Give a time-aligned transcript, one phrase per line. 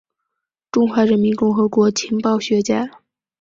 [0.71, 2.89] 中华人民共和国情报学家。